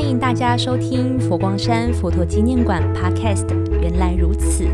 [0.00, 3.46] 欢迎大家收听佛光山佛陀纪念馆 Podcast。
[3.82, 4.64] 原来如此，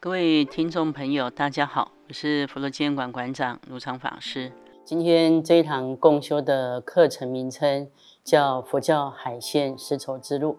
[0.00, 4.50] 各位听众朋友，大家好，我是佛陀纪念馆馆长如常法师。
[4.86, 7.86] 今天这一堂共修的课程名称
[8.24, 10.52] 叫《佛教海线丝绸之路》。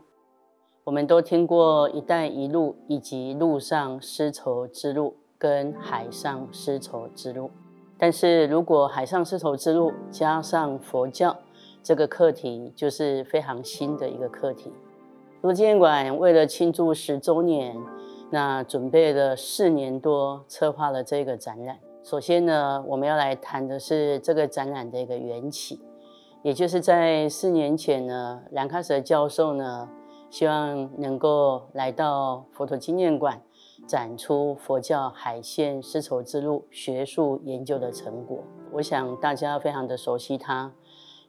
[0.84, 7.50] 我们都听过“一带一路”以及“陆上丝绸之路”跟“海上丝绸之路”。
[7.98, 11.38] 但是如果海上丝绸之路加上佛教
[11.82, 14.72] 这个课题，就是非常新的一个课题。
[15.42, 17.78] 佛陀纪念馆为了庆祝十周年，
[18.30, 21.80] 那准备了四年多，策划了这个展览。
[22.04, 25.80] 首先呢，我们要来谈的是这个展览的一个缘起，
[26.42, 29.90] 也就是在四年前呢，兰卡舍教授呢，
[30.30, 33.42] 希望能够来到佛陀纪念馆。
[33.86, 38.44] 展出佛教海线丝绸之路学术研究的成果，
[38.74, 40.74] 我想大家非常的熟悉他，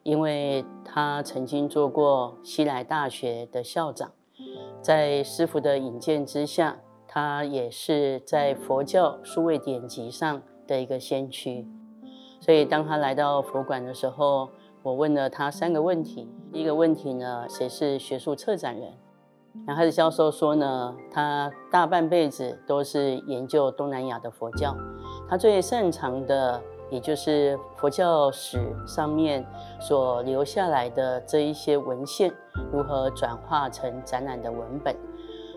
[0.02, 4.12] 因为他曾经做过西来大学的校长，
[4.80, 11.68] 在师傅的引荐之下，他也是在佛教数位典籍上的一个先驱。
[12.40, 14.51] 所以当他来到佛馆的时候，
[14.82, 16.29] 我问了他三个问题。
[16.52, 18.92] 第一个问题呢，谁是学术策展人？
[19.66, 24.77] 兰卡舍教授说呢，他大半辈子都是研究东南亚的佛教，
[25.27, 26.60] 他最擅长的
[26.91, 29.47] 也就是佛教史上面
[29.80, 32.30] 所留下来的这一些文献，
[32.73, 34.95] 如何转化成展览的文本。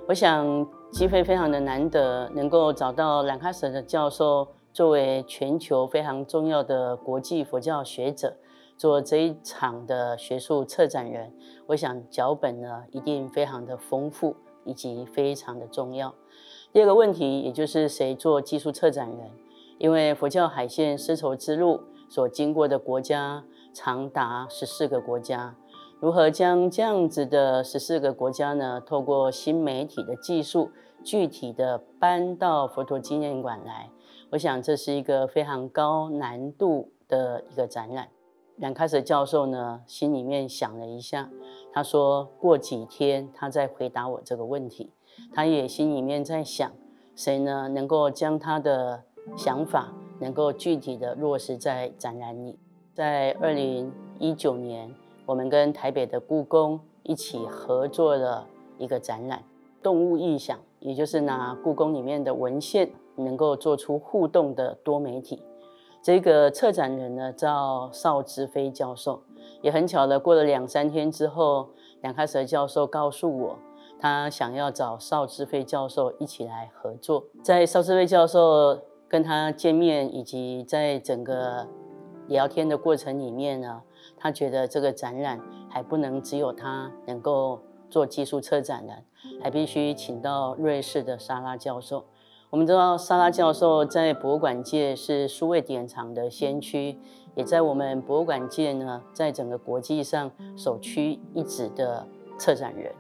[0.08, 8.34] 我想机会非常的难得，能够找到兰卡舍的教授作为全球非常重要的国际佛教学者。
[8.78, 11.34] 做这一场的学术策展人，
[11.66, 16.14] 我想脚本呢一定非常的丰富，以及非常的重要。
[16.72, 19.32] 第二个问题，也就是谁做技术策展人？
[19.80, 25.56] 因为佛教海线丝绸之路所经过的国家长达十四个国家，
[26.00, 30.72] 如何将这样子的十四个国家呢，透过新媒体的技术，
[31.04, 33.90] 具体的搬到佛陀纪念馆来？
[34.32, 38.10] 我想这是一个非常高难度的一个展览。
[38.58, 41.30] 兰卡舍教授呢，心里面想了一下，
[41.72, 44.92] 他说过几天他再回答我这个问题。
[45.32, 46.72] 他也心里面在想，
[47.16, 49.04] 谁呢能够将他的
[49.36, 52.58] 想法能够具体的落实在展览里？
[52.96, 54.92] 在二零一九年，
[55.28, 58.48] 我们跟台北的故宫一起合作了
[58.80, 59.40] 一个展览
[59.84, 65.44] 《动物异想》，也就是拿故宫里面的文献，能够做出互动的多媒体。
[66.08, 69.22] 这个策展人呢叫邵之飞教授，
[69.62, 71.68] 也很巧的，过了两三天之后，
[72.00, 73.60] 兰卡舍教授告诉我，
[74.00, 77.26] 他想要找邵之飞教授一起来合作。
[77.44, 78.80] 在邵之飞教授
[79.10, 81.68] 跟他见面以及在整个
[82.28, 83.82] 聊天的过程里面呢，
[84.16, 89.04] 他觉得这个展览还不能只有他能够做技术策展人，
[89.44, 92.06] 还必须请到瑞士的莎拉教授。
[92.50, 96.98] 我们知道，莎拉教授在博物馆界是数位典藏的先驱，
[97.36, 102.08] 也在我们博物馆界呢，在整个国际上首屈一指的
[102.40, 102.94] 策展人。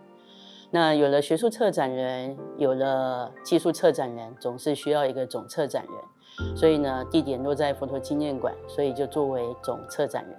[0.70, 6.56] 那有了学术策展人，有了技术策展人，总是需要一个总策展人。
[6.58, 10.38] 所以呢，地点落在佛陀纪念馆，所以就作为总策展人。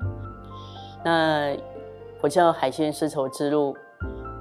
[1.03, 1.57] 那
[2.21, 3.75] 佛教海鲜丝绸之路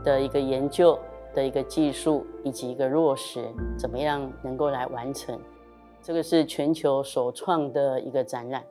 [0.03, 1.00] 的一个研究。
[1.37, 5.39] 的一个技术以及一个落实，怎么样能够来完成？
[6.01, 8.63] 这个是全球首创的一个展览，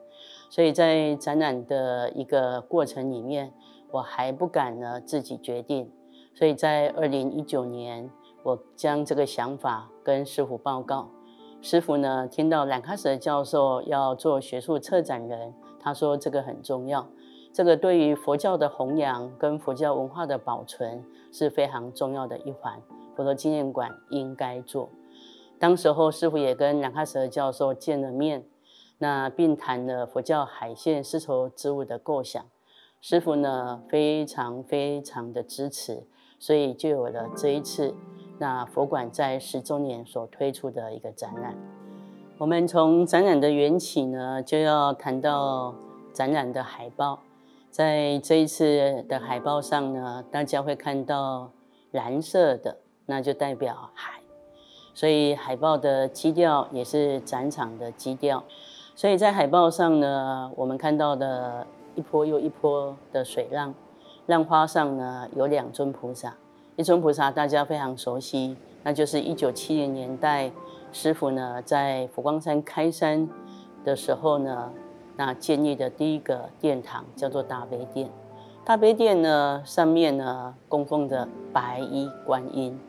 [0.49, 3.53] 所以在展览的一个过程里面，
[3.89, 5.89] 我还不敢呢自己决定。
[6.35, 8.11] 所以在二零一九年，
[8.43, 11.09] 我将这个想法跟师傅报告，
[11.61, 17.07] 师傅呢听到兰卡舍教授要做学术策展人，他说这个很重要。
[17.53, 22.81] 这个对于佛教的弘扬跟佛教文化的保存是非常重要的一环，
[23.15, 24.89] 佛陀纪念馆应该做。
[25.59, 28.45] 当时候师父也跟南卡舍教授见了面，
[28.99, 32.43] 那并谈了佛教海线丝绸之路的构想。
[33.01, 36.07] 师父呢非常非常的支持，
[36.39, 37.93] 所以就有了这一次
[38.39, 41.55] 那佛馆在十周年所推出的一个展览。
[42.39, 45.73] 我们从展览的缘起呢，就要谈到
[46.13, 47.19] 展览的海报。
[47.69, 51.51] 在这一次的海报上呢，大家会看到
[51.91, 54.19] 蓝色的，那就代表海，
[54.95, 58.43] 所以海报的基调也是展场的基调。
[58.95, 63.73] 所以在海报上呢，我们看到的一波又一波的水浪，
[64.25, 66.35] 浪花上呢有两尊菩萨，
[66.77, 70.51] 一尊菩萨大家非常熟悉，那就是一九七零年代
[70.91, 73.29] 师傅呢在佛光山开山
[73.85, 74.73] 的时候呢。
[75.17, 78.09] 那建立的第一个殿堂叫做大悲殿。
[78.63, 82.79] 大悲殿呢，上面呢供奉着白衣观音。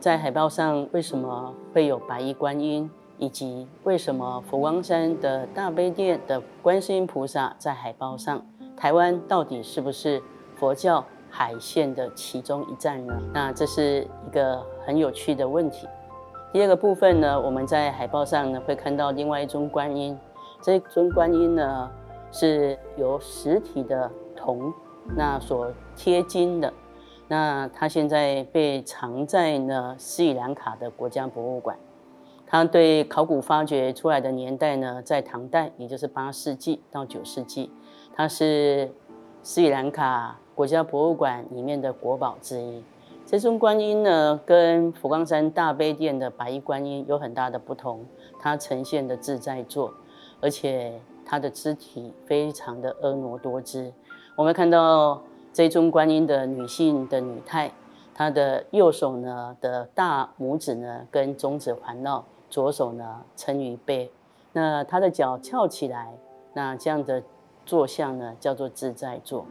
[0.00, 2.90] 在海报上为什么会有白衣观音？
[3.18, 8.44] 以及为什么佛光山的大悲殿的观世音菩萨在海报上？
[8.76, 10.22] 台湾到底是不是
[10.54, 13.18] 佛教海线的其中一站呢？
[13.32, 15.88] 那这是一个很有趣的问题。
[16.52, 20.16] 第二个部分呢，我们在海报上呢会看到另外一尊观音，
[20.60, 21.90] 这尊观音呢
[22.32, 24.72] 是由实体的铜
[25.16, 26.72] 那所贴金的，
[27.28, 31.76] 那它现在被藏在呢斯里兰卡的国家博物馆。
[32.48, 37.70] 它对考古发掘出来的年代呢，在唐代，也就是八世纪到九世纪，
[38.14, 38.92] 它是
[39.42, 42.82] 斯里兰卡国家博物馆里面的国宝之一。
[43.24, 48.04] 这尊观音呢，跟佛光山大悲殿的白衣观音有很大的不同，
[48.38, 49.92] 它呈现的自在坐，
[50.40, 53.92] 而且它的肢体非常的婀娜多姿。
[54.34, 55.22] 我们看到
[55.52, 57.72] 这尊观音的女性的女态，
[58.14, 62.24] 她的右手呢的大拇指呢跟中指环绕。
[62.48, 64.08] 左手呢撑于背，
[64.52, 66.16] 那她的脚翘起来，
[66.54, 67.20] 那这样的
[67.66, 69.44] 坐相呢叫做自在坐。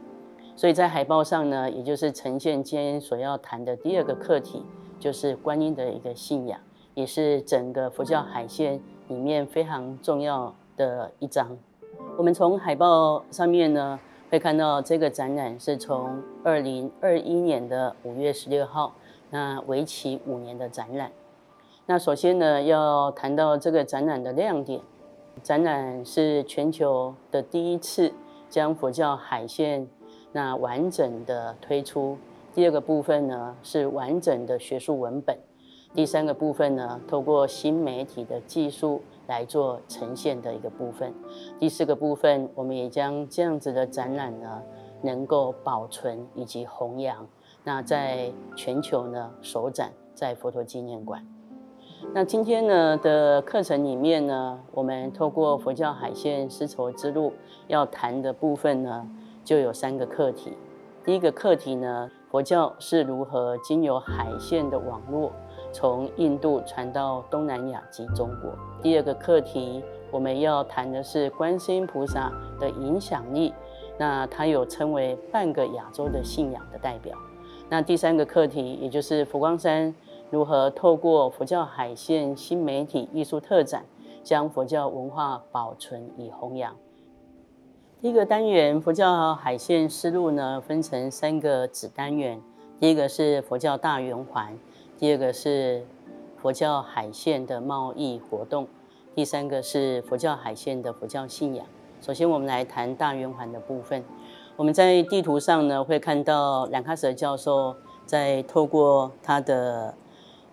[0.56, 4.64] 所以在海报上呢，也就是呈现今天所要谈的第二个课题，
[4.98, 6.58] 就是观音的一个信仰，
[6.94, 11.56] 也是整个佛教海线里面非常重要的一张。
[12.16, 13.98] 我们从海报上面呢
[14.30, 18.94] 会看到，这个展览是从二零二一年的五月十六号，
[19.30, 21.10] 那为期五年的展览。
[21.86, 24.80] 那首先呢，要谈到这个展览的亮点。
[25.42, 28.12] 展览是全球的第一次
[28.48, 29.86] 将佛教海线
[30.32, 32.16] 那完整的推出。
[32.54, 35.38] 第二个部分呢，是完整的学术文本。
[35.94, 41.12] 第三个部分呢，透过新媒体的技术来做呈现的一个部分。
[41.58, 44.62] 第四个部分，我们也将这样子的展览呢，
[45.02, 47.26] 能够保存以及弘扬。
[47.64, 51.26] 那在全球呢，首展在佛陀纪念馆。
[52.12, 57.32] 那今天呢的课程里面呢，我们透过佛教海线丝绸之路
[57.66, 59.08] 要谈的部分呢，
[59.42, 60.56] 就有三个课题。
[61.04, 65.32] 第一个课题呢，佛教是如何经由海线的网络，
[65.76, 68.50] 从印度传到东南亚及中国。
[68.82, 73.52] 第二个课题，我们要谈的是观世音菩萨的影响力，
[73.98, 77.14] 那它有称为半个亚洲的信仰的代表。
[77.68, 79.94] 那第三个课题，也就是佛光山。
[80.30, 83.84] 如何透过佛教海线新媒体艺术特展，
[84.24, 86.74] 将佛教文化保存与弘扬？
[88.00, 92.40] 第一个单元佛教海线思路呢，分成三个子单元。
[92.78, 94.58] 第一个是佛教大圆环，
[94.98, 95.84] 第二个是
[96.40, 98.66] 佛教海线的贸易活动，
[99.14, 101.66] 第三个是佛教海线的佛教信仰。
[102.00, 104.02] 首先，我们来谈大圆环的部分。
[104.56, 107.76] 我们在地图上呢，会看到兰卡舍教授
[108.06, 109.94] 在透过他的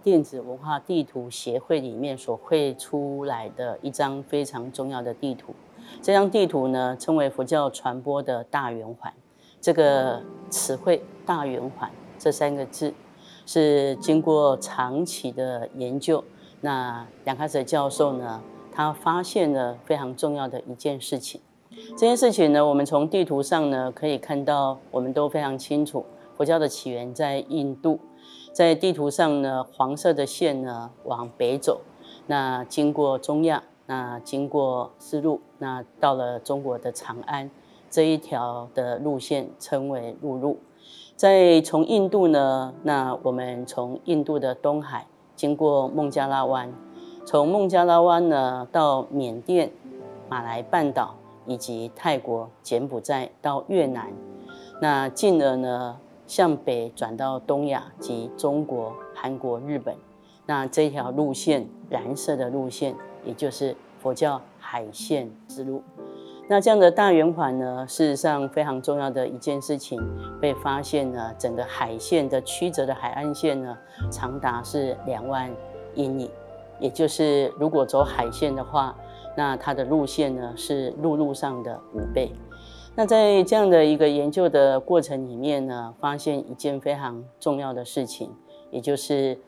[0.04, 5.54] 电子文化地图协会里面所绘出来的一张非常重要的地图，
[6.02, 9.14] 这张地图呢称为佛教传播的大圆环。
[9.62, 12.94] 这个词汇“大圆环”这三个字
[13.46, 16.24] 是经过长期的研究。
[16.62, 18.42] 那杨开哲教授呢，
[18.72, 21.42] 他发现了非常重要的一件事情。
[21.90, 26.06] 这件事情呢，我们从地图上呢可以看到，我们都非常清楚，
[26.38, 28.00] 佛教的起源在印度。
[28.54, 31.82] 在地图上呢，黄色的线呢往北走，
[32.28, 37.50] 那经过中亚，那经过丝路，那到了中国的长安
[37.90, 40.60] 这一条的路线称为陆路。
[41.16, 46.74] 再从印度呢，那我们从印度的东海经过孟加拉湾，
[47.26, 49.72] 从孟加拉湾呢到缅甸、
[50.30, 51.16] 马来半岛
[51.46, 54.12] 以及泰国、柬埔寨到越南，
[54.82, 55.98] 那进而呢。
[56.26, 59.94] 向北转到东亚及中国、韩国、日本，
[60.48, 65.84] 那这条路线，蓝色的路线，也就是佛教海线之路。
[66.48, 70.00] 那这样的大圆环呢，事实上非常重要的一件事情，
[70.42, 73.78] 被发现呢，整个海线的曲折的海岸线呢，
[74.12, 75.50] 长达是两万
[75.96, 76.30] 英里，
[76.80, 78.96] 也就是如果走海线的话，
[79.36, 82.32] 那它的路线呢是陆路上的五倍。
[82.96, 88.30] 那在这样的一个研究的过程里面呢，发现一件非常重要的事情，
[88.70, 89.40] 也就是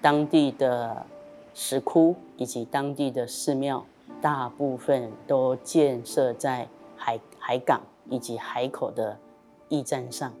[0.00, 1.04] 当地的
[1.52, 3.84] 石窟以及当地的寺庙，
[4.24, 6.66] 大部分都建设在
[6.96, 9.18] 海海港以及海口的
[9.68, 10.32] 驿站上。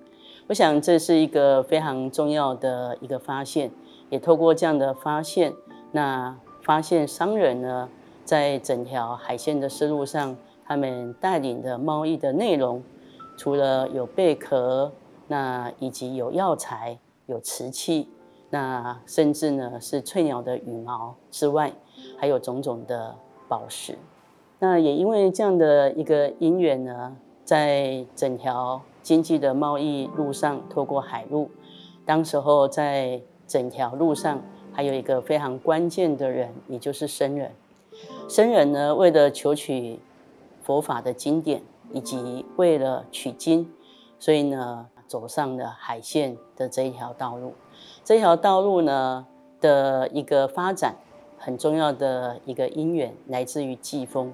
[0.46, 3.70] 我想这是一个非常重要的一个发现，
[4.08, 5.52] 也透过这样的发现，
[5.92, 7.90] 那发现商人呢，
[8.24, 10.34] 在整条海线的丝路上。
[10.66, 12.82] 他们带领的贸易的内容，
[13.36, 14.90] 除了有贝壳，
[15.28, 18.08] 那以及有药材、有瓷器，
[18.48, 21.70] 那甚至呢是翠鸟的羽毛之外，
[22.16, 23.14] 还有种种的
[23.48, 23.98] 宝石。
[24.58, 31.50] 那也因为这样的一个因缘呢，在整条经济的贸易路上，透过海路，
[32.06, 37.52] 当时候在整条路上还有一个非常关键的人，也就是僧人。
[38.28, 39.98] 僧人呢，为了求取
[40.62, 43.70] 佛法的经典，以及为了取经，
[44.18, 47.52] 所以呢，走上了海线的这一条道路。
[48.02, 49.26] 这条道路呢
[49.60, 50.96] 的一个发展，
[51.44, 54.32] 很重要的一个因缘，来自于季风。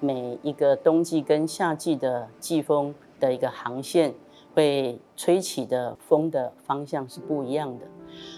[0.00, 4.14] 每一个冬季跟夏季的季风的一个航线，
[4.54, 7.84] 会吹起的风的方向是不一样的。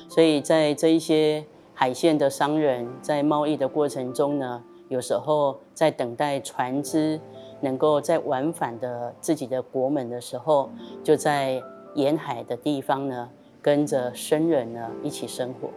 [0.09, 1.45] 所以在这一些
[1.75, 7.21] 海线的商人，在贸易的过程中呢，有时候在等待船只
[7.61, 10.69] 能够在往返的自己的国门的时候，
[11.05, 11.63] 就在
[11.95, 13.31] 沿海的地方呢，
[13.63, 15.71] 跟着僧人呢一起生活。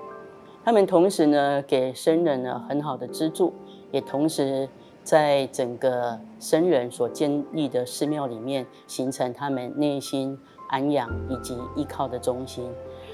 [0.63, 3.51] 他们同时呢给僧人呢很好的资助，
[3.91, 4.69] 也同时
[5.03, 10.37] 在整个僧人所建立的寺庙里面，形成他们内心
[10.69, 12.69] 安养以及依靠的中心。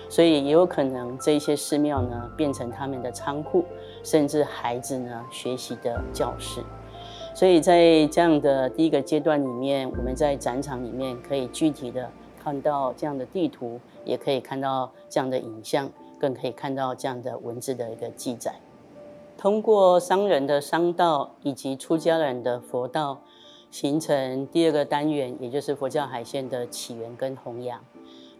[0.10, 3.64] 所以也有可能这些寺庙呢变成他们的仓库，
[4.04, 6.62] 甚至孩子呢学习的教室。
[7.34, 12.10] 所以在这样的第一个阶段里面，我们在展场里面可以具体的
[12.44, 18.56] 看到这样的地图，也可以看到这样的影像，更可以看到这样的文字的一个记载。
[19.38, 23.22] 通过商人的商道以及出家人的佛道，
[23.70, 27.80] 形成第二个单元，也就是佛教海线的起源跟弘扬。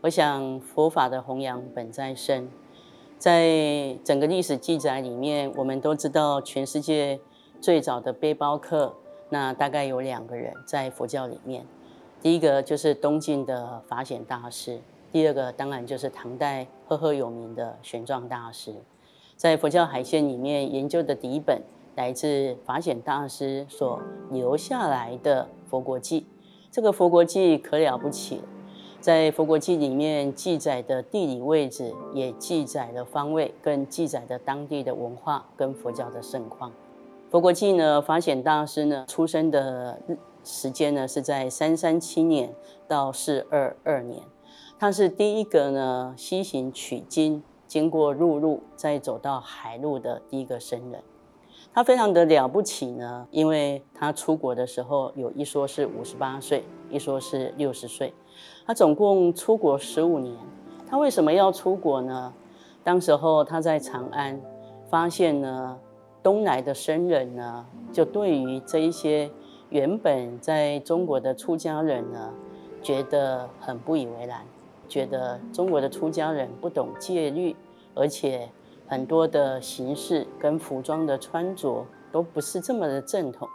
[0.02, 2.50] 我想佛法的弘扬本在身，
[3.18, 7.20] 在整个历史记载里面，我们都知道全世界
[7.60, 8.96] 最早的背包客，
[9.30, 11.66] 那大概有两个人在佛教里面。
[12.22, 14.80] 第一个就是东晋的法显大师，
[15.18, 18.72] 第二个当然就是唐代赫赫有名的玄奘大师。
[19.36, 21.60] 在佛教海线里面研究的底本，
[21.96, 26.22] 来自法显大师所留下来的《佛国记》，
[26.70, 28.42] 这个《佛国记》可了不起。
[29.00, 36.70] 在《佛国记》里面记载的地理位置，也记载了方位，更记载的当地的文化跟佛教的盛况。
[37.32, 40.00] 《佛国记》呢，法显大师呢出生的
[40.44, 42.54] 时间呢是在三三七年
[42.88, 44.22] 到四二二年，
[44.80, 51.02] 他是第一个呢西行取经，经过陆路再走到海路的第一个僧人。
[51.74, 58.14] 他非常的了不起呢，因为他出国的时候有一说是五十八岁，一说是六十岁。
[58.68, 60.36] 他总共出国十五年，
[60.88, 62.32] 他为什么要出国呢？
[62.84, 64.40] 当时候他在长安
[64.90, 65.80] 发现呢，
[66.22, 69.30] 东来的僧人呢，就对于这一些
[69.70, 72.32] 原本在中国的出家人呢，
[72.84, 74.46] 觉得很不以为然，
[74.88, 77.56] 觉得中国的出家人不懂戒律，
[77.94, 78.50] 而且
[78.88, 83.48] 很多的形式跟服装的穿着都不是这么的正统。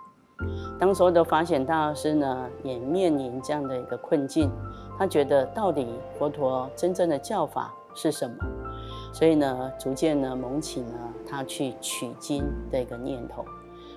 [0.78, 4.50] 当时候的法显大师呢，也面临这样的一个困境。
[4.98, 8.36] 他觉得到底佛陀真正的教法是什么？
[9.12, 10.94] 所以呢，逐渐呢萌起呢
[11.26, 13.44] 他去取经的一个念头。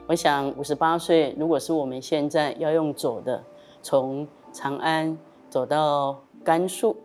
[0.07, 3.43] 我想五十八岁，如果是我们现在要用走的，
[3.81, 5.17] 从长安
[5.49, 6.95] 走到甘肃，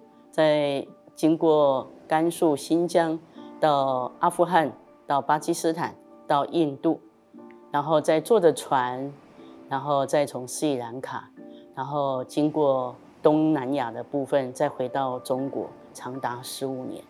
[0.40, 3.18] 再经过甘肃、新疆，
[3.60, 4.72] 到阿富汗，
[5.06, 5.94] 到巴基斯坦，
[6.26, 6.98] 到印度，
[7.70, 9.12] 然后再坐着船，
[9.68, 11.30] 然后再从斯里兰卡，
[11.74, 12.96] 然后经过。
[13.22, 17.04] 东南亚的部分，再回到中国，长达十五年。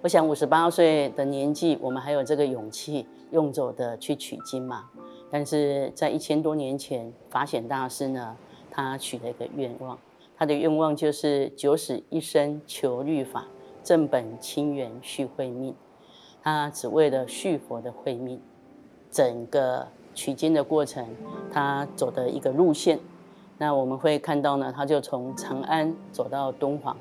[0.00, 4.88] 我想五十八岁的年纪，我们还有这个勇气用走的去取经嘛？
[5.30, 8.34] 但是在一千多年前，法显大师呢，
[8.70, 9.98] 他许了一个愿望，
[10.42, 13.46] 他的愿望就是九死一生求律法，
[13.84, 15.72] 正本清源续慧命。
[16.42, 18.40] 他只为了续佛的慧命，
[19.08, 21.06] 整个取经的过程，
[21.52, 22.98] 他走的一个路线。
[23.58, 26.96] 那我们会看到呢，他就从长安走到敦煌，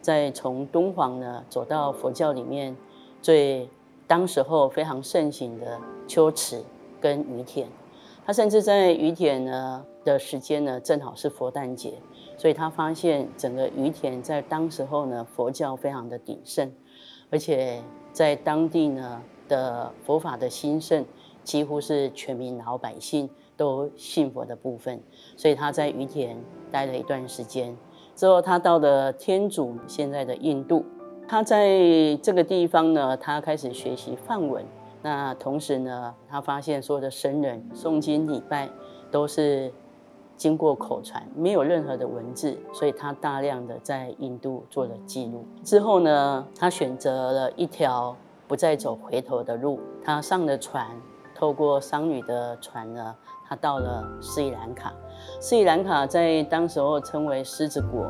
[0.00, 2.74] 再从敦煌呢走到佛教里面
[3.20, 3.68] 最
[4.06, 6.62] 当时候非常盛行的秋池
[7.02, 7.68] 跟于田。
[8.24, 11.94] 他甚至在于田呢的时间呢正好是佛诞节，
[12.38, 16.72] 所以他发现整个于田在当时候呢佛教非常的鼎盛，
[17.28, 21.04] 而且在当地呢的佛法的兴盛
[21.44, 23.28] 几乎是全民老百姓。
[23.58, 25.02] 都信佛的部分，
[25.36, 26.36] 所以他在于田
[26.70, 27.76] 待了一段时间
[28.14, 30.86] 之后，他到了天主，现在的印度。
[31.26, 31.76] 他在
[32.22, 34.64] 这个地方呢，他开始学习梵文。
[35.02, 38.68] 那同时呢，他发现所有的僧人诵经礼拜
[39.10, 39.72] 都是
[40.38, 45.44] 经过口传，没有任何的文字，所以他大量的在印度做了记录。
[45.64, 48.16] 之后呢，他选择了一条
[48.46, 50.86] 不再走回头的路，他上了船，
[51.34, 53.14] 透过商旅的船呢，
[53.48, 54.94] 他到了斯里兰卡。
[55.40, 58.06] 斯里兰卡在当时候称为狮子国，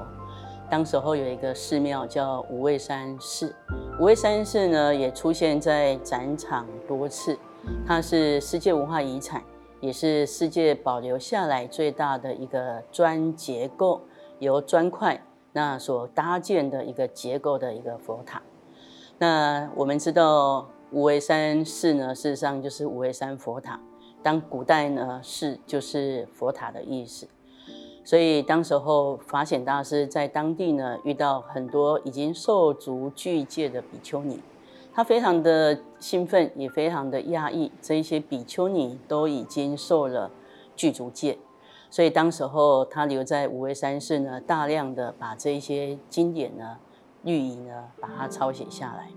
[0.69, 3.57] 当时候有一个寺庙叫五味山寺，
[3.99, 7.39] 五味山寺呢也出现在展场多次，
[7.87, 9.43] 它是世界文化遗产。
[9.81, 14.03] 也是世界保留下来最大的一个砖结构，
[14.39, 18.43] 由砖块那所搭建的一个结构的一个佛塔。
[19.19, 23.81] 那我们知道五味山寺呢，事实上就是五味山佛塔。
[24.23, 27.29] 当古代呢，寺就是佛塔的意思。
[28.05, 34.41] 所以当时候法显大师在当地呢，遇到很多已经受足具戒的比丘尼。
[34.99, 40.29] 他非常的兴奋，也非常的压抑，这一些比丘尼都已经受了
[40.75, 41.39] 具足戒，
[41.89, 46.79] 所以当时候他留在五位山寺呢，大量的把这一些经典呢、
[47.23, 49.09] 律仪呢，把它抄写下来。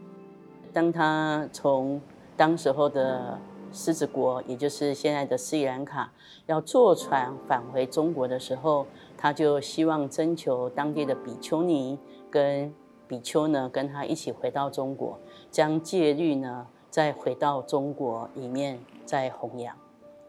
[0.72, 2.00] 当他从
[2.38, 3.40] 当时候的
[3.74, 6.14] 狮子国，也就是现在的斯里兰卡，
[6.46, 8.86] 要坐船返回中国的时候，
[9.18, 11.98] 他就希望征求当地的比丘尼
[12.30, 12.72] 跟
[13.08, 15.20] 比丘呢，跟他一起回到中国。
[15.52, 19.76] 将戒律呢，再回到中国里面再弘扬。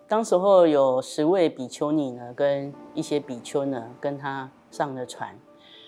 [0.09, 5.39] 当时候有十位比丘尼呢，跟一些比丘呢，跟他上了船。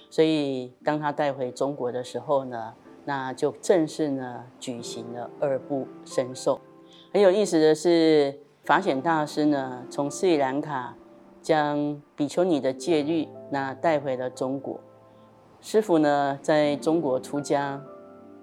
[0.08, 2.74] 所以当他带回中国的时候呢，
[3.04, 6.60] 那就正式呢举行了二部神授。
[7.12, 10.96] 很有意思的是，法显大师呢，从斯里兰卡
[11.42, 14.78] 将比丘尼的戒律那带回了中国。
[15.60, 17.82] 师父呢，在中国出家。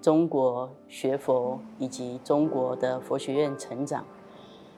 [0.02, 4.04] 中国学佛以及中国的佛学院成长，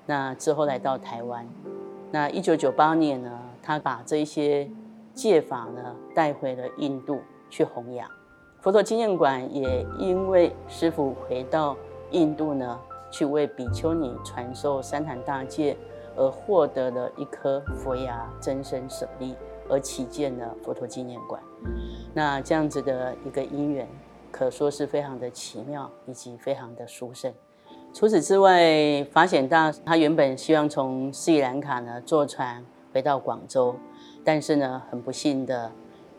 [0.05, 1.49] 那之后来到台湾，
[2.13, 4.71] 那一九九八年呢，他把这些
[5.15, 8.07] 戒法呢带回了印度去弘扬。
[8.61, 11.75] 佛陀纪念馆也因为师父回到
[12.11, 12.79] 印度呢，
[13.11, 15.75] 去为比丘尼传授三坛大戒，
[16.17, 19.35] 而获得了一颗佛牙真身舍利，
[19.71, 21.43] 而起建了佛陀纪念馆。
[22.13, 23.89] 那这样子的一个因缘。
[24.35, 27.33] 可说是非常的奇妙，以及非常的殊胜。
[27.93, 32.61] 除此之外，法显大他原本希望从斯里兰卡呢坐船
[32.93, 33.77] 回到广州，
[34.25, 35.71] 但是呢，很不幸的，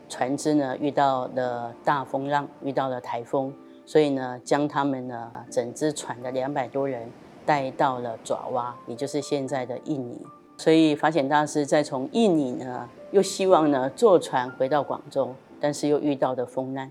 [0.08, 3.52] 船只呢遇到了大风浪，遇到了台风，
[3.84, 7.06] 所以呢，将他们呢整只船的两百多人
[7.44, 10.18] 带到了爪哇，也就是现在的印尼。
[10.56, 16.90] 所以法显大师在从印尼呢，又希望呢坐船回到广州，但是又遇到的风难。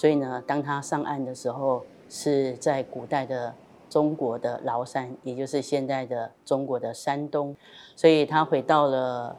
[0.00, 3.54] 所以呢，当他上岸的时候，是在古代的
[3.90, 7.54] 中国的崂山，也就是现在的中国的山东。
[7.94, 9.36] 所以他回到了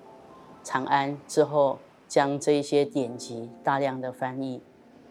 [0.63, 4.61] 长安之后，将这些典籍大量的翻译，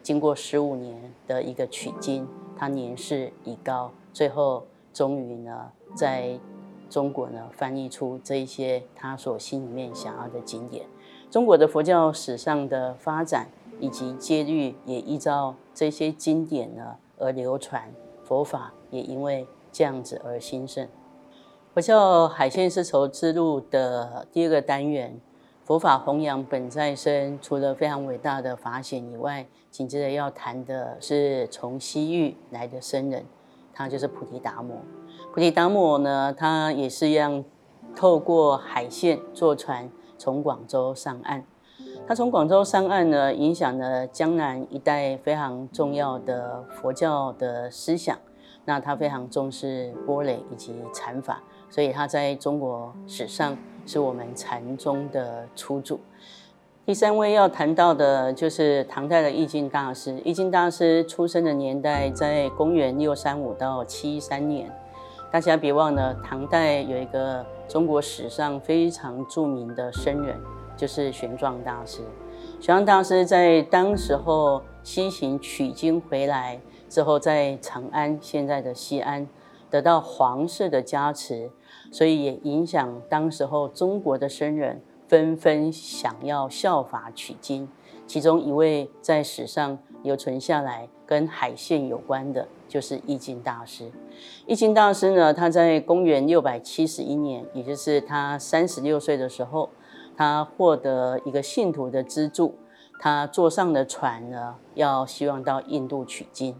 [0.04, 6.38] 经过十五年的一个取经，他年事已高，最后终于呢，在
[6.88, 10.86] 中国呢翻译出这一些他所心里面想要的经典。
[11.28, 13.48] 中国的佛教史上的发展。
[13.80, 20.86] 以及戒律也依照这些经典呢而流传，佛法也因为这样子而兴盛。
[21.72, 25.20] 佛教海线丝绸之路的第二个单元，
[25.64, 33.24] 佛法弘扬本在身，除了非常伟大的法显以外，紧接着要谈的是从西域来的僧人，
[33.72, 34.78] 他就是菩提达摩。
[35.32, 37.44] 菩提达摩呢，他也是一样，
[37.94, 39.88] 透过海线坐船
[40.18, 41.44] 从广州上岸。
[42.10, 48.18] 他从广州上岸呢，影响了江南一带非常重要的佛教的思想。
[48.64, 56.00] 那他非常重视般若以及禅法，所以他在中国史上是我们禅宗的初祖。
[56.84, 60.20] 第三位要谈到的就是唐代的义净大师。
[60.24, 64.68] 义净大师出生的年代在公元六三五到七三年。
[65.30, 70.36] 大家别忘了，唐代有一个中国史上非常著名的僧人。
[70.80, 72.00] 就是玄奘大师，
[72.58, 79.28] 玄奘大师在当时候西行取经回来之后，在长安（现在的西安）
[79.68, 81.50] 得到皇室的加持，
[81.92, 87.68] 所以也影响当时候中国的僧人纷纷想要效法取经。
[88.06, 93.92] 其中一位在史上留存下来跟海线有关的，就是义净大师。
[94.46, 99.68] 义净大师呢，他在公元六百七十一年，也就是他三十六岁的时候。
[100.20, 102.58] 他获得一个信徒的资助，
[102.98, 106.54] 他坐上了船呢，要希望到印度取经。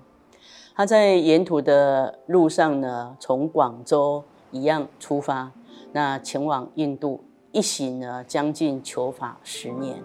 [0.75, 5.53] 他在沿途的路上呢，从广州一样出发，
[5.93, 10.03] 那前往印度，一行呢将近求法十年。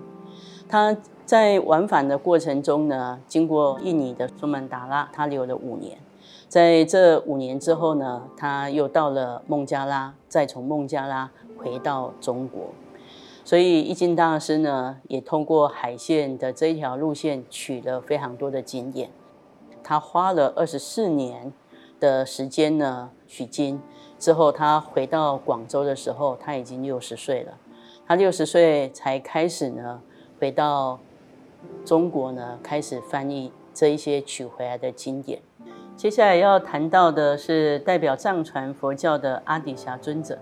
[0.67, 5.97] 他在往返的过程中呢，经过印尼的苏门答腊，他留了五年。
[6.49, 12.73] 在这五年之后呢，他又到了孟加拉，再从孟加拉回到中国。
[13.45, 19.12] 所以易经大师呢，也通过海线的这一条路线取了非常多的经典。
[19.84, 21.53] 他花了二十四年
[21.99, 23.79] 的时间呢取经，
[24.17, 27.53] 之后他回到广州的时候，他已经六十岁了。
[28.08, 30.01] 他六十岁才开始呢
[30.39, 30.99] 回到
[31.86, 35.39] 中国呢，开始翻译这一些取回来的经典。
[35.95, 40.39] 接下来要谈到的是代表藏传佛教的阿底峡尊者，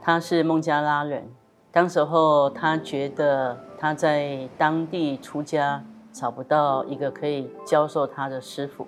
[0.00, 1.32] 他是孟加拉人。
[1.72, 5.82] 当时候他觉得他在当地出家
[6.12, 8.86] 找不到一个可以教授他的师傅，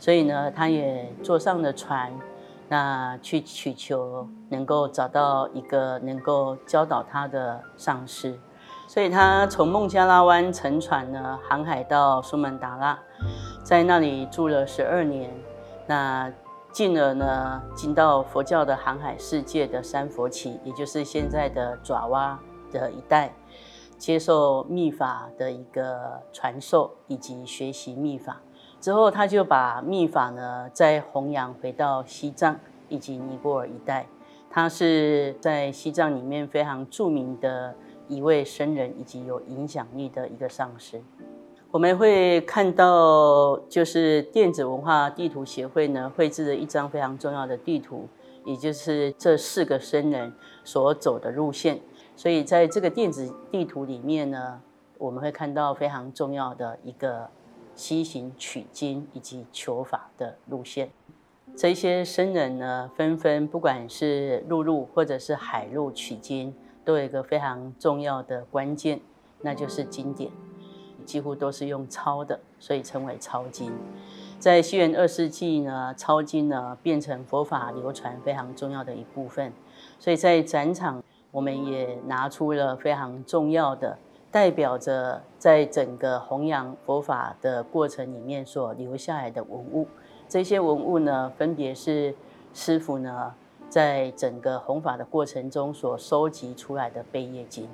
[0.00, 2.10] 所以呢，他也坐上了船，
[2.68, 8.34] 那去祈求能够找到一个能够教导他的上师。
[8.88, 12.98] 所以他从孟加拉湾乘船呢，航海到苏门答腊。
[13.62, 15.30] 在那里住了十二年，
[15.86, 16.32] 那
[16.74, 22.36] 进而呢，进到佛教的航海世界的三佛齐，也就是现在的爪哇
[22.72, 23.32] 的一带，
[23.96, 28.40] 接受密法的一个传授以及学习密法
[28.80, 32.58] 之后，他就把密法呢再弘扬回到西藏
[32.88, 34.08] 以及尼泊尔一带。
[34.50, 37.72] 他是在西藏里面非常著名的
[38.08, 41.00] 一位僧人，以及有影响力的一个上师。
[41.74, 48.08] 我们会看到，就是电子文化地图协会呢绘制了一张非常重要的地图，
[48.44, 50.32] 也就是这四个僧人
[50.62, 51.80] 所走的路线。
[52.14, 54.60] 所以在这个电子地图里面呢，
[54.98, 57.28] 我们会看到非常重要的一个
[57.74, 60.92] 西行取经以及求法的路线。
[61.56, 69.00] 这些僧人呢，纷纷不管是陆路或者是海路取经，都有一个非常重要的关键，
[69.40, 70.30] 那就是经典。
[71.04, 73.72] 几乎都是用抄的，所以称为抄经。
[74.38, 79.52] 在西元二世纪呢，抄经呢变成佛法流传非常重要的一部分。
[79.98, 83.96] 所以在展场，我们也拿出了非常重要的，
[84.30, 89.86] 代表着在整个弘扬佛法的过程里面所留下来的文物。
[90.28, 92.14] 这些文物呢，分别是
[92.52, 93.32] 师傅呢
[93.68, 97.64] 在整个弘法的过程中所收集出来的《贝叶经》。《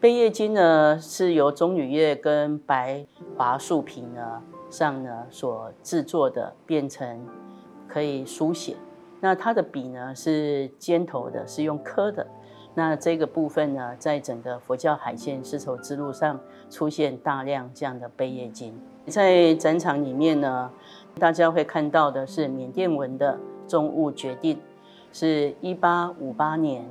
[0.00, 3.04] 贝叶经》呢，是由棕榈叶跟白
[3.36, 7.26] 桦树皮呢上呢所制作的，变成
[7.88, 8.76] 可以书写。
[9.20, 12.26] 那它的笔呢是尖头的，是用刻的。
[12.72, 16.38] 那这个部分呢，在整个佛教海线丝绸之路上
[16.70, 18.72] 出现大量这样的《贝叶经》。
[19.10, 20.70] 在展场里面呢，
[21.18, 23.38] 大家会看到的是缅甸文的
[23.70, 24.56] 《众悟决定》，
[25.12, 26.84] 是一八五八年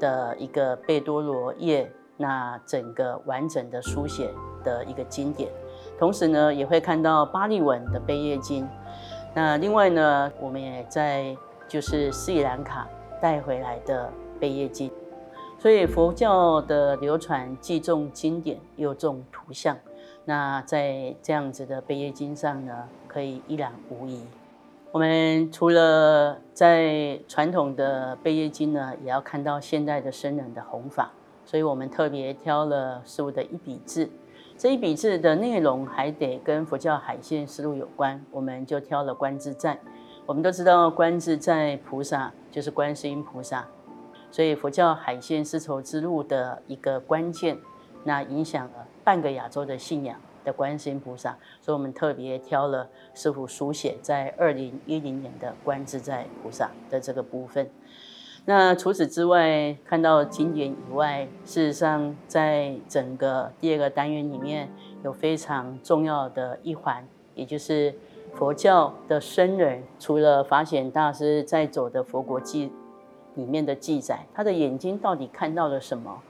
[0.00, 1.90] 的一个贝多罗叶。
[2.20, 4.28] 那整个完整的书写
[4.64, 5.48] 的一个经典，
[5.96, 8.64] 同时呢，也会看到巴利文的《贝叶经》。
[9.36, 11.36] 那另外呢，我们也在
[11.68, 12.88] 就是斯里兰卡
[13.22, 14.06] 带回来的
[14.40, 14.90] 《贝叶经》。
[15.60, 19.76] 所以佛教的流传既重经典又重图像。
[20.24, 24.22] 那在这样子的《贝叶经》上呢，可以一览无遗。
[24.90, 31.12] 我们除了在传统的《贝叶经》呢，也要看到现代的僧人的弘法。
[31.44, 34.08] 所以我们特别挑了师父的一笔字，
[34.56, 39.78] 这一笔字的内容还得跟佛教海线丝路有关，我们就挑了观自在。
[40.26, 43.66] 我们都知道观自在菩萨就是观世音菩萨，
[44.30, 47.58] 所以佛教海线丝绸之路的一个关键，
[48.04, 57.70] 那影响了半个亚洲的信仰的观世音菩萨，所以我们特别挑了师傅书写在二零一零年的观自在菩萨的这个部分。
[58.44, 64.70] 那除此之外，看到经典以外，事实上，在整个第二个单元里面
[65.04, 67.94] 有非常重要的一环，也就是
[68.32, 72.72] 佛教的僧人，除了法显大师在走的佛国记
[73.34, 76.22] 里面的记载，他的眼睛到底看到了什么？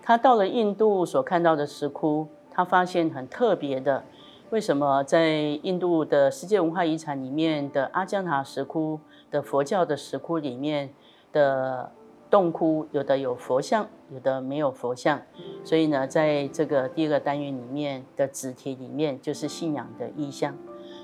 [0.00, 4.02] 他到了印度所看到的石窟，他发现很特别的，
[4.50, 5.30] 为什么在
[5.62, 8.98] 印度的世界文化遗产里面的阿姜塔石窟
[9.30, 10.90] 的佛教的石窟里面？
[11.30, 11.92] 的
[12.28, 15.22] 洞窟有的有佛像，有的没有佛像，
[15.62, 20.56] 所以呢，在这个第二个单元里面的子题里面，就是信仰的意象。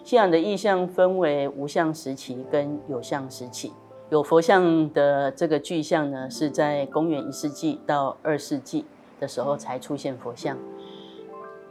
[0.02, 3.72] 信仰的意象分为无相时期跟有相时期。
[4.10, 8.84] 有佛像的这个具象呢，是在公元一世纪到二世纪
[9.20, 10.58] 的时候才出现佛像。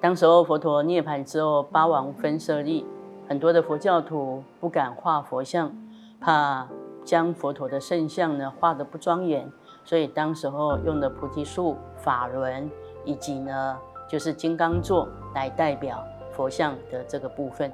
[0.04, 2.86] 当时候佛陀涅槃之后，八王分舍利，
[3.26, 5.74] 很多的佛教徒不敢画佛像，
[6.20, 6.68] 怕。
[7.06, 9.52] 将佛陀的圣像呢画得不庄严，
[9.84, 12.72] 所以当时候用的菩提树、法轮，
[13.04, 17.70] 以及呢就是金刚座来代表佛像的这个部分。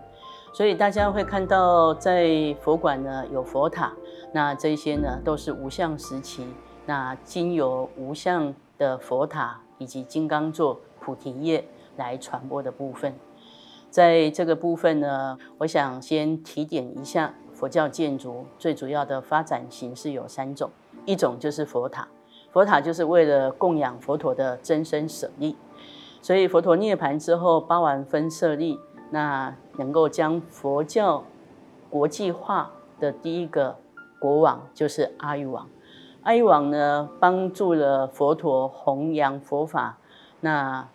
[0.51, 2.27] 所以大家会看到在
[2.59, 3.93] 佛馆呢有佛塔，
[4.33, 6.47] 那这些呢都是无相时期，
[6.87, 11.63] 那经由无相的佛塔以及金刚座、菩提叶
[11.99, 13.13] 来传播的部分。
[13.91, 20.71] 在这个部分呢，我想先提点一下佛教建筑最主要的发展形式有三种，
[21.05, 22.07] 一种就是佛塔，
[22.51, 25.57] 佛塔就是为了供养佛陀的真身舍利，
[26.21, 31.23] 所以佛陀涅槃之后，八王分舍利，那能够将佛教
[31.89, 33.75] 国际化的第一个
[34.19, 35.67] 国王就是阿育王，
[36.21, 39.97] 阿育王呢帮助了佛陀弘扬佛法，
[40.41, 40.87] 那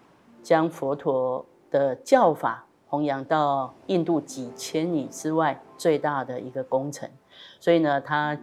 [0.44, 2.64] 将佛陀的教法。
[2.86, 7.10] 弘扬到印度几千里之外最大的一个工程，
[7.58, 8.38] 所以呢，他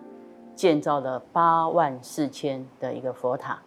[0.54, 3.62] 建造了八万四千的一个佛塔。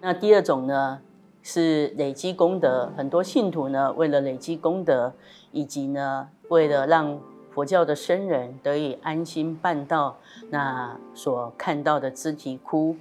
[0.00, 1.00] 那第二种呢，
[1.44, 5.12] 是累积功德，很多信徒呢，为了累积功德，
[5.52, 7.20] 以及呢，为了让
[7.52, 10.16] 佛教的僧人得以安心办道，
[10.50, 12.96] 那所看到的支提窟，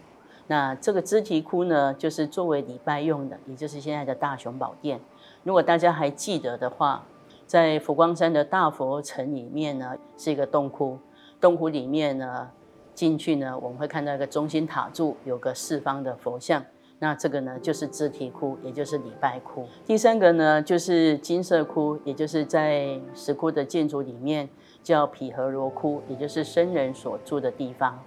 [0.47, 4.99] 那这个支提窟呢，就是作为礼拜用的，也就是现在的大雄宝殿。
[5.43, 7.03] 如果大家还记得的话，
[7.47, 10.97] 在佛光山的大佛城里面呢，是一个洞窟。
[11.39, 12.49] 洞窟里面呢，
[12.93, 16.63] 进去呢，我们会看到一个中心塔柱，有个四方的佛像。
[16.99, 19.67] 那这个呢，就是支提窟，也就是礼拜窟。
[19.85, 24.47] 第三个呢，就是金色窟，也就是在石窟的建筑里面
[24.81, 27.99] 叫毗钵罗窟，也就是僧人所住的地方。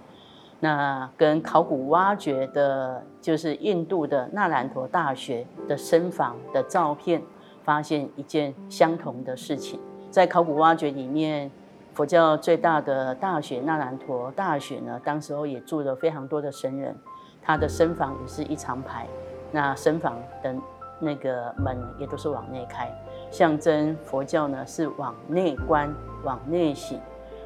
[0.59, 7.21] 那跟考古挖掘的，就是印度的纳兰陀大学的僧房的照片，
[7.63, 9.79] 发现一件相同的事情。
[10.09, 11.51] 在考古挖掘里面，
[11.93, 16.95] 佛教最大的大学纳兰陀大学呢，当时候也住了非常多的僧人，
[17.39, 19.05] 他的僧房也是一长排，
[19.51, 20.55] 那僧房的
[20.99, 22.91] 那个门也都是往内开，
[23.29, 25.93] 象征佛教呢是往内观、
[26.23, 26.99] 往内省、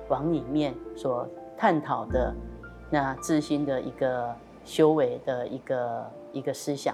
[0.08, 2.34] 往里面所探讨的。
[2.94, 6.94] 那自心的一个修为的一个一个思想，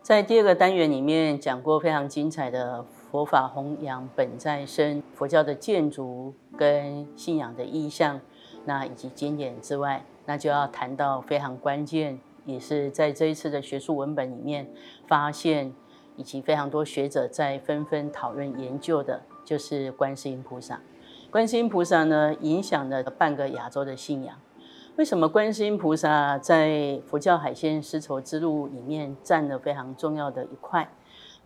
[0.00, 8.20] 在第二个单元里面讲过非常精彩的佛法弘扬本在身，佛教的建筑跟信仰的意象，
[8.64, 14.70] 那以及经典之外，那就要谈到非常关键，也是在这一次的学术文本里面
[15.08, 15.74] 发现，
[16.16, 20.80] 以及非常多学者在纷纷讨论研究的，就是观世音菩萨。
[21.32, 24.38] 观世音菩萨呢，影响了半个亚洲的信仰。
[24.96, 30.88] 为什么观世音菩萨在佛教海线丝绸之路里面占了非常重要的一块？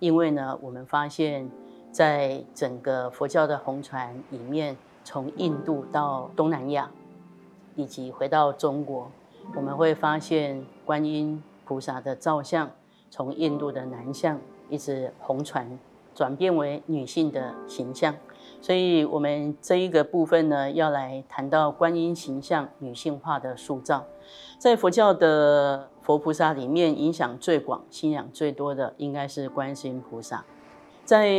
[0.01, 1.49] 因为呢，我们发现，
[1.91, 6.91] 在整个佛教的红传里面，从印度到东南亚，
[7.75, 9.11] 以及回到中国，
[9.57, 12.71] 我们会发现观音菩萨的造像，
[13.09, 15.79] 从印度的男相一直红传，
[16.15, 18.15] 转变为女性的形象。
[18.61, 24.05] 所以，我们这一个部分呢，要来谈到观音形象女性化的塑造。
[24.59, 30.45] 在佛教的佛菩萨里面，影响最广、信仰最多的，应该是观世音菩萨。
[31.05, 31.31] 在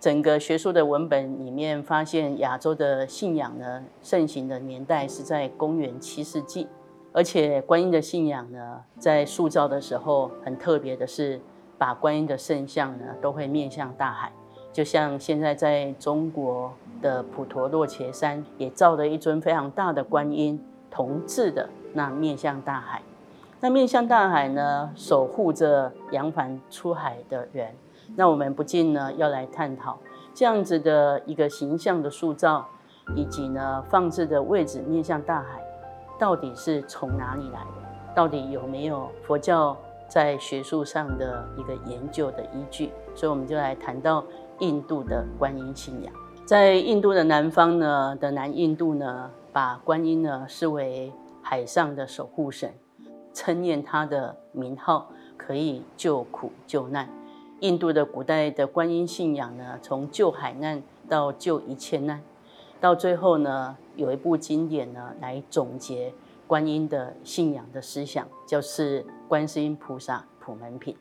[0.00, 6.66] 整个学术的文本里面，发现亚洲的信仰呢，盛行的年代是在公元七世纪，
[7.12, 11.40] 而且观音的信仰呢，在塑造的时候，很特别的是，
[11.78, 14.32] 把观音的圣像呢，都会面向大海。
[14.72, 23.02] 就像现在在中国的普陀洛伽山也造了一尊非常大的观音，铜制的，那面向大海。
[23.60, 27.74] 那面向大海呢，守护着扬帆出海的人。
[28.14, 29.98] 那我们不禁呢要来探讨
[30.32, 32.64] 这样子的一个形象的塑造，
[33.16, 35.60] 以及呢放置的位置面向大海，
[36.20, 38.14] 到底是从哪里来的？
[38.14, 39.76] 到底有没有佛教
[40.06, 42.92] 在学术上的一个研究的依据？
[43.14, 44.22] 所以我们就来谈到。
[44.60, 46.12] 印度的观音信仰，
[46.44, 52.72] 在印度的南方呢的南印度呢，把观音呢视为海上的守护神，
[53.32, 57.08] 称念他的名号可以救苦救难。
[57.60, 62.22] 印度的古代的观音信仰呢，从救海难到救一切难，
[62.80, 66.12] 到最后呢，有一部经典呢来总结
[66.46, 70.94] 观音的信仰的思想，就是《观世音菩萨普门品》。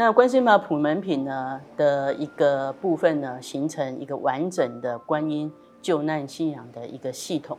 [0.00, 7.58] 那观世音菩萨普门品呢的一个部分呢，形成一个完整的观音救难信仰的一个系统。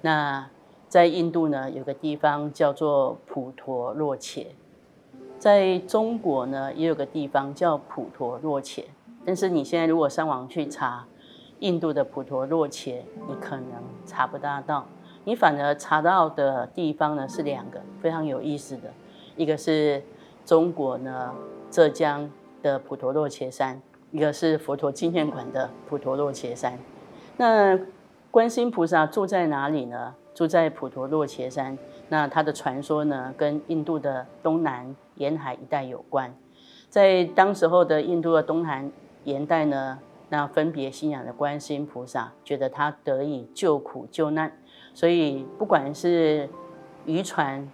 [0.00, 0.48] 那
[0.88, 4.56] 在印度呢，有个地方叫做普陀洛伽，
[5.38, 8.82] 在中国呢，也有个地方叫普陀洛伽。
[9.26, 11.06] 但是你现在如果上网去查
[11.58, 13.66] 印度的普陀洛伽，你可能
[14.06, 14.86] 查不大到。
[15.24, 18.90] 你反而查到的地方呢是两个非常有意思的，
[19.36, 20.02] 一个是
[20.46, 21.34] 中国呢
[21.70, 22.30] 浙江
[22.62, 26.78] 的普陀洛伽山，一个是佛陀纪念馆的普陀洛伽山。
[27.36, 27.78] 那
[28.30, 30.14] 观世音菩萨住在哪里呢？
[30.34, 31.78] 住在普陀洛伽山。
[32.08, 36.34] 那他的传说呢，跟印度的东南沿海一带有关。
[36.88, 38.90] 在当时候的印度的东南
[39.24, 39.98] 沿带呢，
[40.28, 44.52] 那分别信仰的观世音菩萨，觉得他得以救苦救难，
[44.94, 46.48] 所以不管是
[47.06, 47.68] 渔船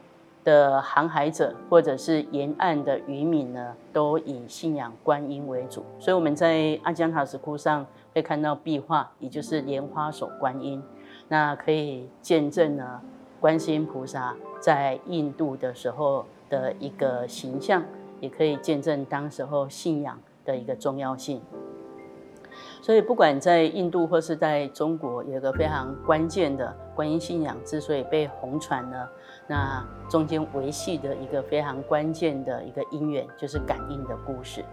[0.44, 5.84] 的航海者，或者是沿岸的渔民呢，都以信仰观音为主。
[5.98, 10.82] 所以我们在阿姜塔石窟上会看到壁画，也就是莲花手观音，
[11.28, 13.00] 那可以见证呢，
[13.40, 17.84] 观世音菩萨在印度的时候的一个形象，
[18.20, 21.40] 也可以见证当时候信仰的一个重要性。
[22.82, 29.08] 所以，不管在印度或是在中国，有一个非常关键的观音信仰之所以被红传呢，
[29.46, 34.64] 那中间维系的一个非常关键的一个因缘，就是感应的故事。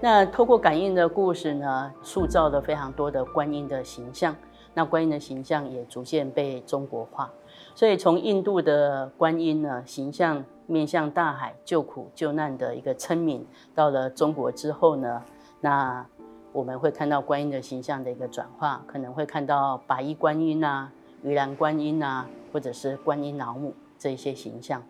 [0.00, 4.34] 那透过感应的故事呢，塑造了非常多的观音的形象。
[4.74, 7.30] 那观音的形象也逐渐被中国化。
[7.74, 15.22] 所以，从印度的观音呢，形象面向大海救苦救难的一个称名，到了中国之后呢，
[15.60, 16.06] 那。
[16.50, 20.90] 我们会看到观音的形象的一个转化，可能会看到白衣观音啊、
[21.22, 24.82] 鱼篮观音啊，或者是观音老母这些形象。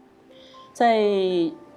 [0.72, 1.00] 在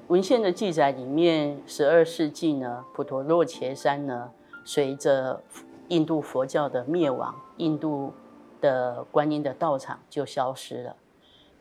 [0.08, 4.32] 文献的记载里面，十二世纪呢，普陀洛伽山呢，
[4.65, 5.41] 随着
[5.88, 8.13] 印度佛教的灭亡，印度
[8.60, 10.96] 的观音的道场就消失了。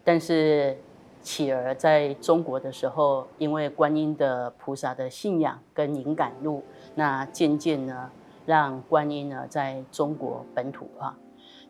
[0.03, 0.77] 但是，
[1.23, 6.63] 起而在中国的时候，因为观音的菩萨的信仰跟灵感路。
[6.95, 8.11] 那渐渐呢，
[8.47, 11.17] 让观音呢在中国本土化。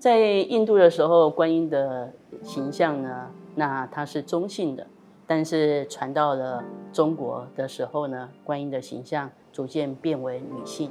[0.00, 2.10] 在印度的时候，观音的
[2.42, 4.84] 形象呢，那它是中性的；
[5.26, 10.90] 但是传到了中国的时候呢，观音的形象逐渐变为女性。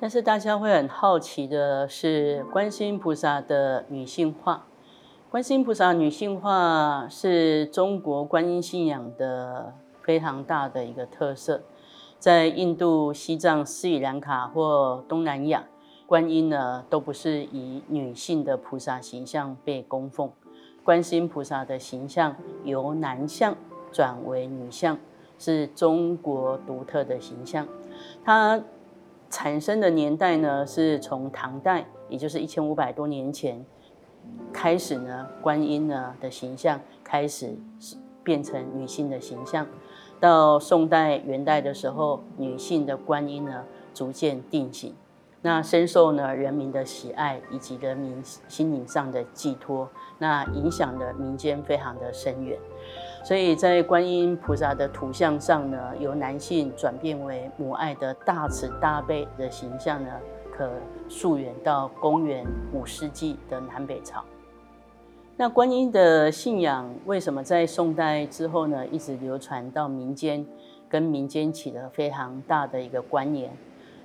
[0.00, 4.64] 但是大家会很好奇的是，观世音菩萨的女性化，
[5.30, 11.60] 观世音菩萨女性化是中国观音信仰的非常大的一个特色。
[12.18, 15.66] 在印度、西藏、斯里兰卡或东南亚，
[16.12, 20.30] 观音呢都不是以女性的菩萨形象被供奉。
[20.84, 23.56] 观世音菩萨的形象由男相
[23.90, 24.98] 转为女相，
[25.38, 27.66] 是中国独特的形象。
[28.22, 28.62] 它
[29.30, 33.64] 产生的年代呢，是从唐代，也就是一千五百多年前
[34.52, 37.56] 开始呢，观音呢的形象开始
[38.22, 39.66] 变成女性的形象。
[40.20, 44.94] 到宋代、元代的时候，女性的观音呢逐渐定型，
[45.44, 52.56] 那深受呢人民的喜爱以及人民心灵上的寄托，那影响的民间非常的深远。
[53.24, 60.10] 所以在观音菩萨的图像上呢，由男性转变为母爱的大慈大悲的形象呢，
[60.56, 60.70] 可
[61.08, 64.24] 溯源到公元五世纪的南北朝。
[65.36, 70.46] 那观音的信仰为什么在宋代之后呢，一直流传到民间，
[70.88, 73.50] 跟民间起了非常大的一个关联？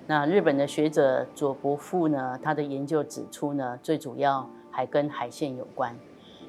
[0.10, 5.94] 那日本的学者佐伯富呢，他的研究指出呢，最主要还跟海线有关。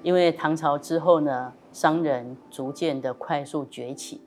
[0.04, 4.20] 因为唐朝之后呢，商人逐渐的快速崛起，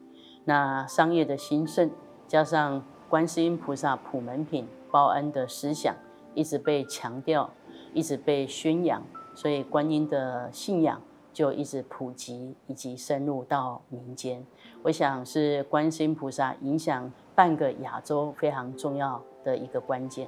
[0.43, 1.89] 那商业的兴盛，
[2.27, 5.95] 加上观世音菩萨普门品报恩的思想，
[6.35, 7.49] 一直被强调，
[7.93, 9.01] 一直被宣扬。
[9.33, 14.45] 所以观音的信仰就一直普及，以及深入到民间。
[14.83, 20.27] 我想是观世音菩萨影响半个亚洲非常重要的一个关键。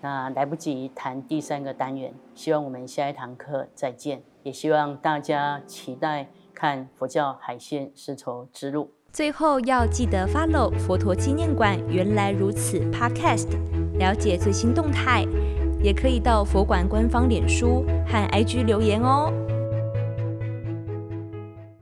[0.00, 4.22] 那来不及谈第三个单元，希望我们下一堂课再见。
[4.42, 8.90] 也希望大家期待看佛教海鲜丝绸之路。
[9.12, 13.48] 最后要记得 follow 佛陀纪念馆原来如此 Podcast，
[13.98, 15.26] 了解最新动态。
[15.82, 19.32] 也可以到佛馆官方脸书和 IG 留言哦。